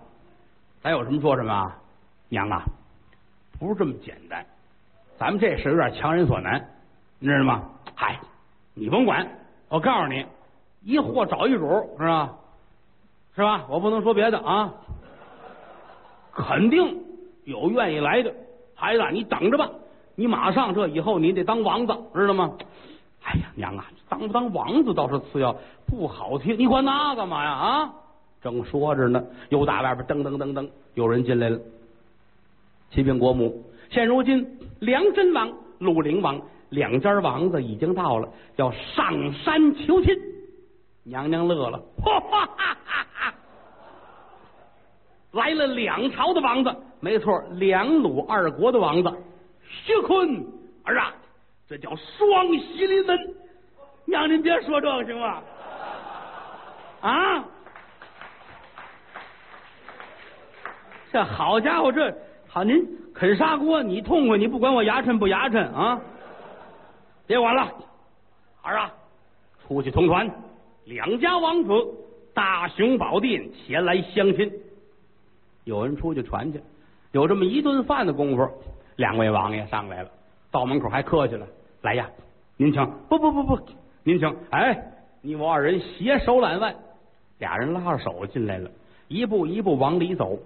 [0.83, 1.75] 咱有什么说什么啊，
[2.29, 2.61] 娘啊，
[3.59, 4.45] 不是这么简单。
[5.17, 6.63] 咱们这事有点强人所难，
[7.17, 7.63] 你知道吗？
[7.95, 8.19] 嗨，
[8.75, 9.27] 你甭管，
[9.69, 10.23] 我告诉你，
[10.83, 12.31] 一货找一主，是吧？
[13.35, 13.65] 是吧？
[13.69, 14.71] 我不能说别的啊，
[16.31, 17.03] 肯定
[17.45, 18.31] 有愿意来的
[18.75, 19.67] 孩子，你等着吧。
[20.15, 22.51] 你马上这以后你得当王子，知道吗？
[23.23, 25.55] 哎呀，娘啊，当不当王子倒是次要，
[25.87, 26.55] 不好听。
[26.55, 27.51] 你管那干嘛呀？
[27.51, 27.93] 啊，
[28.43, 31.57] 正说着呢，又打外边噔噔噔噔，有人进来了。
[32.91, 34.45] 启禀国母，现如今
[34.81, 38.27] 梁真王、鲁灵王两家王子已经到了，
[38.57, 40.13] 要上山求亲。
[41.05, 42.77] 娘娘乐了，哈哈哈
[43.13, 43.33] 哈！
[45.31, 49.11] 来了两朝的王子，没错，两鲁二国的王子，
[49.69, 50.45] 薛坤
[50.83, 51.13] 儿啊。
[51.67, 53.17] 这叫双喜临门，
[54.05, 55.41] 娘您别说这个行吗？
[57.01, 57.45] 啊！
[61.13, 62.11] 这好家伙，这
[62.47, 66.01] 好您啃砂锅，你痛快，你不管我牙碜不牙碜啊？
[67.27, 67.71] 别管了，
[68.63, 68.91] 儿啊，
[69.61, 70.27] 出去同传，
[70.85, 71.69] 两家王子
[72.33, 74.51] 大雄宝殿前来相亲。
[75.65, 76.59] 有人出去传去，
[77.11, 78.49] 有这么一顿饭的功夫，
[78.95, 80.09] 两位王爷上来了。
[80.49, 81.45] 到门口还客气了，
[81.83, 82.09] 来呀，
[82.57, 82.83] 您请。
[83.07, 83.59] 不不不不，
[84.03, 84.35] 您请。
[84.49, 84.83] 哎，
[85.21, 86.75] 你我二人携手揽腕，
[87.37, 88.67] 俩人拉着手进来了，
[89.09, 90.39] 一步一步往里走，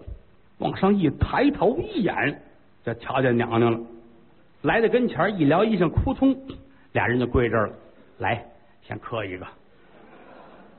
[0.60, 2.42] 往上一抬头一眼，
[2.84, 3.80] 就瞧见娘娘了。
[4.64, 6.36] 来到跟前一撩衣裳，扑通，
[6.94, 7.74] 俩人就跪这儿了。
[8.18, 8.44] 来，
[8.82, 9.46] 先磕一个，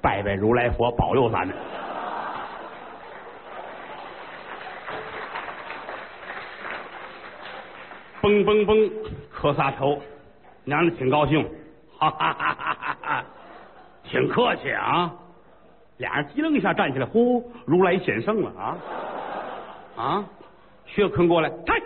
[0.02, 1.54] 拜拜如来佛，保佑咱们。
[8.20, 8.90] 嘣嘣嘣，
[9.30, 10.02] 磕仨头，
[10.64, 11.48] 娘娘挺高兴，
[11.96, 13.24] 哈哈哈哈哈哈，
[14.02, 15.14] 挺客气啊。
[15.98, 18.76] 俩人激灵一下站起来，呼，如来显圣了啊
[19.98, 20.24] 啊！
[20.86, 21.82] 薛坤过来，嗨，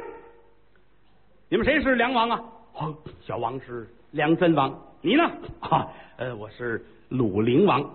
[1.49, 2.43] 你们谁是梁王啊？
[2.75, 2.95] 哦，
[3.27, 5.25] 小王是梁真王，你呢？
[5.61, 7.91] 啊，呃，我是鲁陵王。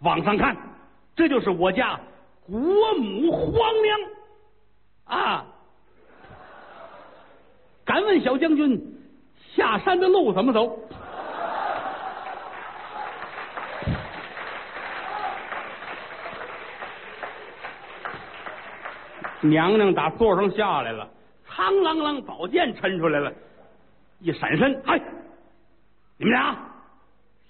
[0.00, 0.56] 往上看，
[1.14, 2.00] 这就是我家
[2.46, 2.58] 国
[2.94, 4.00] 母皇娘
[5.04, 5.46] 啊。
[7.84, 8.98] 敢问小将军，
[9.54, 10.78] 下山的路怎么走？
[19.40, 21.08] 娘娘打座上下来了，
[21.46, 23.32] 苍啷啷宝剑抻出来了，
[24.18, 25.00] 一闪身，嗨，
[26.16, 26.56] 你们俩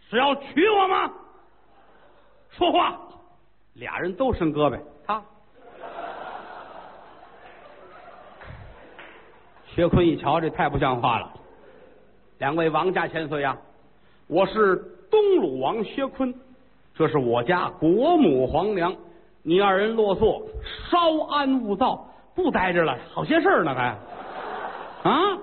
[0.08, 1.12] 是要娶我吗？
[2.50, 2.98] 说话，
[3.74, 5.22] 俩人都伸胳膊，他。
[9.66, 11.32] 薛坤一瞧，这太不像话了！
[12.38, 13.56] 两位王家千岁呀，
[14.26, 14.76] 我是
[15.10, 16.34] 东鲁王薛坤，
[16.94, 18.94] 这是我家国母皇娘，
[19.42, 20.42] 你二人落座，
[20.90, 23.96] 稍安勿躁，不待着了，好些事儿呢，还
[25.08, 25.38] 啊，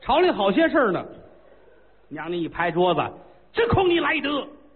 [0.00, 1.04] 朝里好些事儿呢。
[2.08, 3.02] 娘娘一拍桌子，
[3.52, 4.28] 只恐你来得，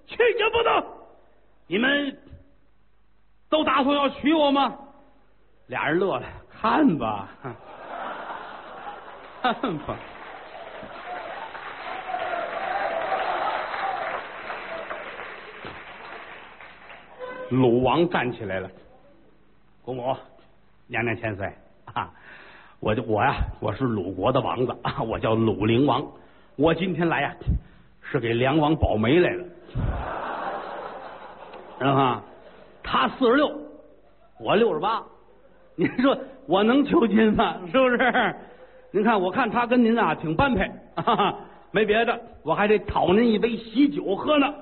[0.06, 0.86] 去也不得。
[1.66, 2.18] 你们
[3.48, 4.74] 都打算要娶我吗？
[5.66, 7.28] 俩人乐了，看吧
[9.42, 9.96] 看吧。
[17.50, 18.68] 鲁王站起来了，
[19.82, 20.16] 国母，
[20.88, 21.50] 娘娘千岁
[21.84, 22.10] 啊！
[22.80, 26.04] 我就我呀，我是鲁国的王子啊，我叫鲁陵王。
[26.56, 27.34] 我今天来呀，
[28.02, 29.44] 是给梁王保媒来了。
[31.78, 32.22] 啊，
[32.82, 33.50] 他四十六，
[34.40, 35.02] 我六十八，
[35.76, 37.58] 您说我能求亲吗？
[37.70, 38.34] 是不是？
[38.90, 40.70] 您看，我看他跟您啊挺般配，
[41.70, 44.52] 没别的，我还得讨您一杯喜酒喝呢。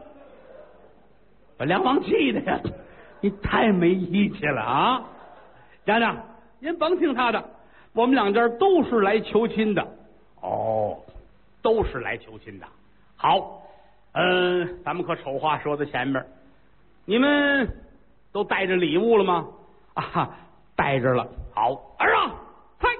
[1.56, 2.60] 把梁王气的呀，
[3.20, 5.04] 你太没义气了啊！
[5.84, 6.16] 娘娘，
[6.58, 7.44] 您甭听他的，
[7.92, 9.86] 我们两家都是来求亲的。
[10.40, 10.98] 哦，
[11.62, 12.66] 都是来求亲的。
[13.16, 13.62] 好，
[14.12, 16.24] 嗯，咱们可丑话说在前面，
[17.04, 17.68] 你们
[18.32, 19.46] 都带着礼物了吗？
[19.94, 20.36] 啊，
[20.74, 21.28] 带着了。
[21.54, 22.34] 好，儿啊，
[22.80, 22.90] 快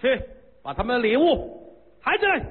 [0.00, 0.22] 去。
[0.62, 2.44] 把他们的礼物抬起来。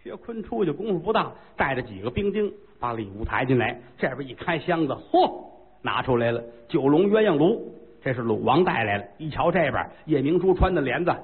[0.00, 3.78] 薛坤出去功夫不大，带着几个兵丁把礼物抬进来。
[3.96, 5.44] 这边一开箱子，嚯，
[5.82, 9.08] 拿出来了九龙鸳鸯炉，这是鲁王带来的。
[9.18, 11.14] 一瞧这边叶明珠穿的帘子，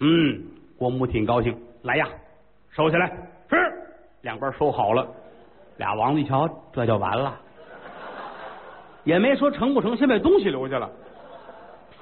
[0.00, 0.42] 嗯，
[0.76, 1.56] 国母挺高兴。
[1.82, 2.06] 来呀，
[2.70, 3.06] 收起来。
[3.48, 3.56] 是，
[4.22, 5.06] 两边收好了。
[5.76, 7.38] 俩王子一瞧，这就完了，
[9.04, 10.90] 也没说成不成，先把东西留下了。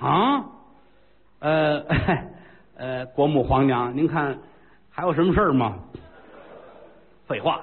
[0.01, 0.45] 啊，
[1.41, 1.85] 呃。
[2.81, 4.39] 呃，国母皇娘，您看
[4.89, 5.75] 还有什么事儿吗？
[7.27, 7.61] 废话，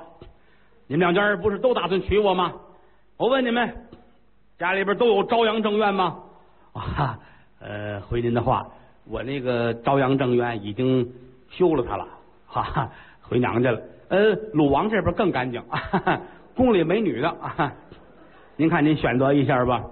[0.88, 2.54] 你们两家人不是都打算娶我吗？
[3.18, 3.88] 我问你们，
[4.58, 6.20] 家里边都有朝阳正院吗？
[6.74, 7.20] 啊，
[7.60, 8.68] 呃，回您的话，
[9.06, 11.12] 我那个朝阳正院已经
[11.50, 12.08] 修了它了，
[12.46, 12.90] 哈哈，
[13.22, 13.82] 回娘家了。
[14.10, 16.22] 呃，鲁王这边更干净，啊
[16.56, 17.74] 宫里没女的，啊
[18.56, 19.84] 您看您选择一下吧。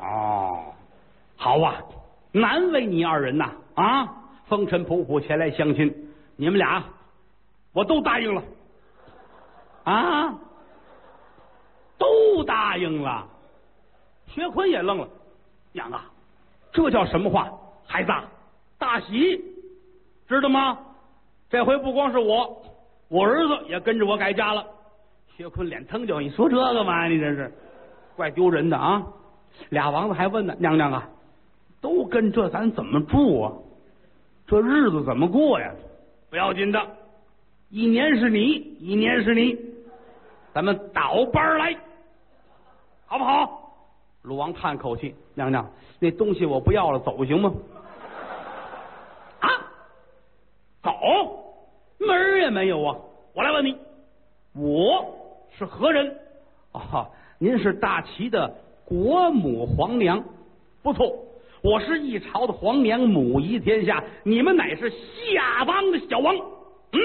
[0.00, 0.58] 哦，
[1.36, 1.74] 好啊，
[2.32, 3.50] 难为你二人呐。
[3.74, 4.08] 啊！
[4.46, 5.94] 风尘仆仆前来相亲，
[6.34, 6.82] 你们俩
[7.72, 8.42] 我都答应了。
[9.88, 10.38] 啊，
[11.96, 13.26] 都答应了。
[14.26, 15.08] 薛坤也愣了，
[15.72, 16.04] 娘啊，
[16.70, 17.50] 这叫什么话？
[17.86, 18.12] 孩子，
[18.76, 19.42] 大喜，
[20.28, 20.78] 知道吗？
[21.48, 22.62] 这回不光是我，
[23.08, 24.66] 我儿子也跟着我改嫁了。
[25.34, 27.06] 薛坤脸腾就，你说这个嘛？
[27.06, 27.50] 你这是
[28.14, 29.02] 怪丢人的啊！
[29.70, 31.08] 俩王子还问呢，娘娘啊，
[31.80, 33.52] 都跟这，咱怎么住啊？
[34.46, 35.72] 这日子怎么过呀？
[36.28, 36.78] 不要紧的，
[37.70, 39.56] 一年是你，一年是你，
[40.58, 41.76] 咱们倒班来，
[43.06, 43.70] 好不好？
[44.22, 45.64] 鲁王叹口气：“娘娘，
[46.00, 47.54] 那东西我不要了，走行吗？”
[49.38, 49.48] 啊，
[50.82, 50.90] 走，
[51.98, 52.96] 门儿也没有啊！
[53.34, 53.78] 我来问你，
[54.52, 55.08] 我
[55.56, 56.18] 是何人？
[56.72, 58.52] 啊，您是大齐的
[58.84, 60.24] 国母皇娘，
[60.82, 61.16] 不错。
[61.62, 66.34] 我是一朝的皇娘，母仪天下，你们乃是下邦的小王。
[66.34, 66.98] 嗯，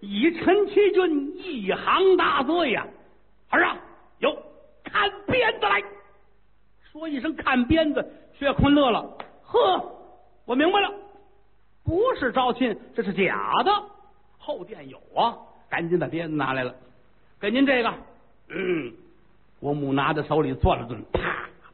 [0.00, 2.86] 以陈其俊一行大罪呀！
[3.50, 3.76] 儿啊，
[4.18, 4.34] 有
[4.82, 5.82] 看鞭子来！
[6.90, 9.02] 说一声看鞭子，薛坤乐了。
[9.42, 9.58] 呵，
[10.46, 10.92] 我明白了，
[11.84, 13.70] 不是招亲，这是假的。
[14.38, 15.36] 后殿有啊，
[15.68, 16.74] 赶紧把鞭子拿来了，
[17.38, 17.92] 给您这个。
[18.48, 18.92] 嗯，
[19.60, 21.20] 我母拿在手里攥了攥，啪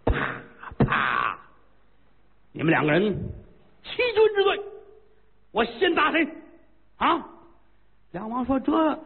[0.04, 1.38] 啪啪！
[2.52, 3.02] 你们两个人
[3.84, 4.60] 欺君之罪，
[5.52, 6.26] 我先打谁？
[6.96, 7.24] 啊！
[8.16, 8.98] 梁王说：“这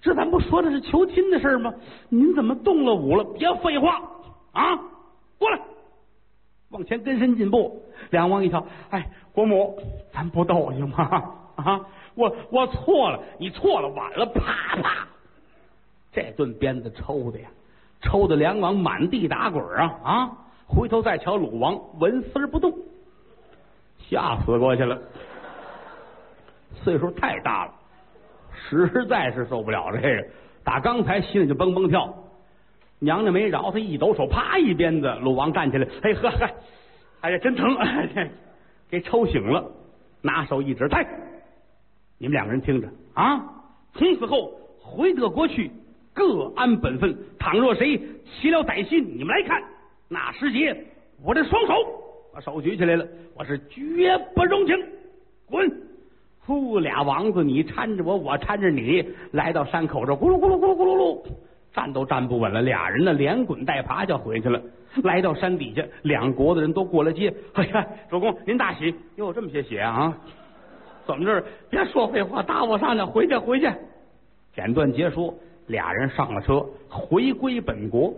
[0.00, 1.74] 这咱不说的是求亲的事吗？
[2.08, 3.22] 您怎么动了武了？
[3.22, 4.00] 别废话
[4.52, 4.74] 啊！
[5.38, 5.60] 过来，
[6.70, 9.78] 往前跟身进步。”梁王一瞧，哎，国母，
[10.10, 11.04] 咱不斗行吗？
[11.56, 15.06] 啊，我我错了，你错了，晚了，啪啪！
[16.10, 17.48] 这顿鞭子抽的呀，
[18.00, 20.32] 抽的梁王满地打滚啊啊！
[20.66, 22.72] 回头再瞧鲁王，纹丝不动，
[24.08, 24.98] 吓死过去了。
[26.82, 27.72] 岁数太大了。
[28.68, 30.26] 实在是受不了这个，
[30.64, 32.14] 打刚才心里就蹦蹦跳。
[32.98, 35.14] 娘娘没饶他，一抖手，啪一鞭子。
[35.20, 36.50] 鲁王站起来，哎呵呵，
[37.20, 37.76] 哎呀，真疼！
[38.88, 39.70] 给抽醒了，
[40.22, 41.06] 拿手一指，来，
[42.18, 43.44] 你们两个人听着啊！
[43.92, 45.70] 从此后回德国去，
[46.14, 47.16] 各安本分。
[47.38, 49.62] 倘若谁起了歹心，你们来看，
[50.08, 50.74] 那时节，
[51.22, 51.74] 我的双手
[52.32, 54.74] 把手举起来了，我是绝不容情。
[55.46, 55.70] 滚！
[56.46, 61.22] 呼，俩王子，你搀着我，我搀着你，来到山口这，咕噜咕噜咕噜咕噜噜，
[61.74, 62.62] 站都站不稳了。
[62.62, 64.60] 俩人呢，连滚带爬就回去了。
[65.02, 67.34] 来到山底下，两国的人都过了街。
[67.54, 70.16] 哎呀，主公您大喜，哟，这么些血啊？
[71.04, 71.44] 怎么着？
[71.68, 73.70] 别说废话，搭我上去，回去回去。
[74.54, 78.14] 简短结束，俩人上了车，回归本国，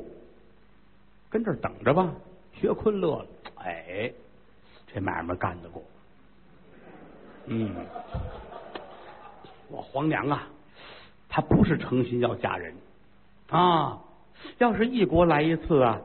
[1.28, 2.12] 跟这儿等着吧。
[2.54, 3.26] 薛坤乐了，
[3.64, 4.12] 哎，
[4.86, 5.82] 这买卖干得过。
[7.50, 7.74] 嗯，
[9.68, 10.46] 我皇娘啊，
[11.28, 12.74] 她不是诚心要嫁人
[13.50, 13.98] 啊。
[14.58, 16.00] 要是一国来一次啊，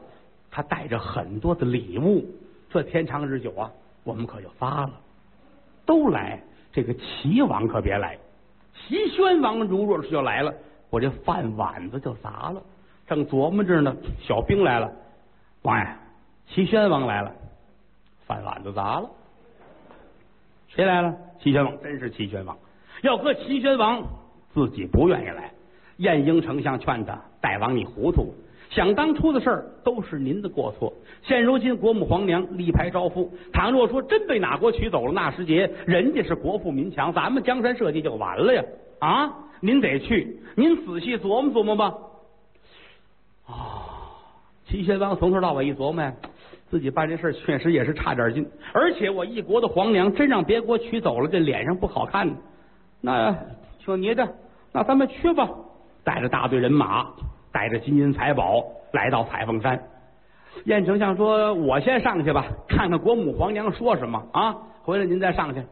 [0.50, 2.24] 她带着很多的礼物，
[2.70, 3.70] 这天长日久啊，
[4.02, 4.92] 我们可就发了。
[5.86, 8.18] 都来，这个齐王可别来。
[8.74, 10.52] 齐宣王如若是要来了，
[10.90, 12.62] 我这饭碗子就砸了。
[13.06, 13.94] 正琢磨着呢，
[14.26, 14.90] 小兵来了，
[15.62, 15.86] 王爷，
[16.48, 17.32] 齐宣王来了，
[18.26, 19.10] 饭碗子砸了。
[20.68, 21.14] 谁来了？
[21.44, 22.56] 齐宣王，真是齐宣王。
[23.02, 24.02] 要搁齐宣王
[24.54, 25.52] 自己不愿意来。
[25.98, 28.34] 晏婴丞相劝他：“大王，你糊涂！
[28.70, 30.90] 想当初的事儿都是您的过错。
[31.22, 38.64] 现如今国母皇娘力排招夫，倘若说真被哪国取走了，那时节人家是国富民强，咱们江山社稷就完了呀！
[39.00, 41.94] 啊，您得去，您仔细琢磨琢磨吧。”
[43.46, 44.16] 啊，
[44.66, 46.14] 齐宣王从头到尾一琢磨呀。
[46.74, 52.28] 自己办这事确实也是差点劲，而且我一国的皇娘真让别国娶走了，这脸上不好看。
[53.00, 53.32] 那
[53.78, 54.28] 听你的，
[54.72, 55.48] 那咱们去吧。
[56.02, 57.06] 带着大队人马，
[57.52, 58.60] 带着金银财宝，
[58.92, 59.80] 来到彩凤山。
[60.64, 64.56] 燕丞相说：“我先上去吧，看看国母皇娘说什么啊？
[64.82, 65.62] 回来您再上去。”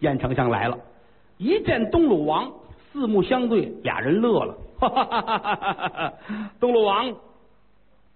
[0.00, 0.78] 燕丞相来了，
[1.36, 2.50] 一见东鲁王，
[2.90, 6.14] 四目相对，俩人乐了。
[6.58, 7.14] 东鲁王，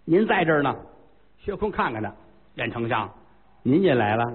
[0.07, 0.74] 您在这儿呢。
[1.37, 2.11] 薛坤看看他。
[2.56, 3.08] 燕丞相，
[3.62, 4.32] 您也来了？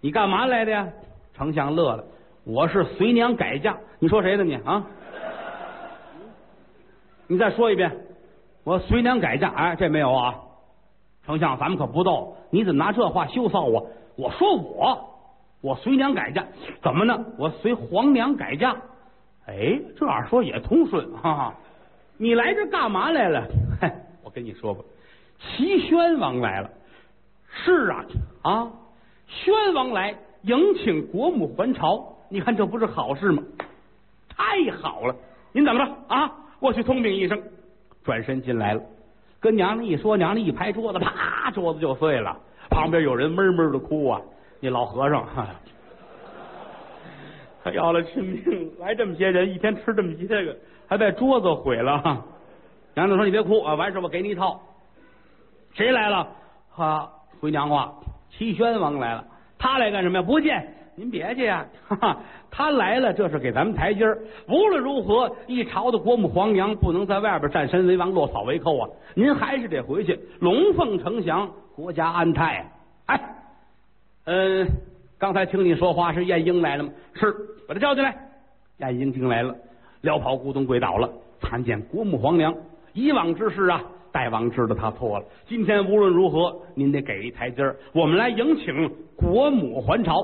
[0.00, 0.88] 你干嘛来的呀？
[1.34, 2.04] 丞相乐了，
[2.44, 3.76] 我是随娘改嫁。
[3.98, 4.44] 你说谁呢？
[4.44, 4.84] 你啊？
[7.26, 7.90] 你再说一遍，
[8.64, 9.48] 我随娘改嫁。
[9.48, 10.34] 哎，这没有啊？
[11.26, 12.36] 丞相，咱们可不斗。
[12.50, 13.86] 你怎么拿这话羞臊我？
[14.16, 14.96] 我说我，
[15.62, 16.44] 我随娘改嫁，
[16.82, 17.24] 怎么呢？
[17.38, 18.76] 我随皇娘改嫁。
[19.46, 21.54] 哎，这样说也通顺哈。
[22.18, 23.42] 你来这干嘛来了？
[23.80, 23.90] 嘿
[24.22, 24.84] 我跟你说吧，
[25.40, 26.70] 齐宣王来了。
[27.54, 28.04] 是啊，
[28.42, 28.72] 啊，
[29.26, 33.42] 宣王来迎请国母还朝，你看这不是好事吗？
[34.28, 35.14] 太好了！
[35.52, 37.40] 您等着啊，我去通禀一声。
[38.02, 38.82] 转身进来了，
[39.40, 42.36] 跟娘娘一说，娘娘一拍桌子，啪，桌子就碎了。
[42.68, 44.20] 旁边有人闷闷的哭啊，
[44.60, 45.46] 那老和尚哈，
[47.62, 50.56] 他 要了亲命，来这么些人，一天吃这么些个，
[50.88, 52.02] 还把桌子毁了。
[52.94, 54.60] 娘娘说：“你别哭啊，完事我给你一套。”
[55.74, 56.28] 谁来了？
[56.70, 57.10] 哈。
[57.40, 57.92] 回娘话，
[58.30, 59.24] 齐宣王来了，
[59.58, 60.22] 他来干什么呀？
[60.22, 60.66] 不见
[60.96, 61.66] 您别去呀！
[62.50, 64.16] 他来了，这是给咱们台阶儿。
[64.48, 68.88] 无论如何，一朝的国母皇娘不能在外边占身为王、落草为寇啊！
[69.14, 72.70] 您还是得回去，龙凤呈祥，国家安泰。
[73.06, 73.20] 哎，
[74.26, 74.68] 嗯，
[75.18, 76.90] 刚才听你说话是晏婴来了吗？
[77.14, 77.34] 是，
[77.66, 78.16] 把他叫进来。
[78.78, 79.52] 晏婴进来了，
[80.02, 81.10] 撩袍咕咚跪倒了，
[81.40, 82.54] 参见国母皇娘。
[82.92, 83.82] 以往之事啊。
[84.14, 90.20] 大王知道他错了，今天无论如何，您得给一台阶儿，我们来迎请国母还朝。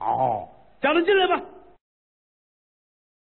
[0.00, 0.48] 哦，
[0.80, 1.40] 叫他进来吧。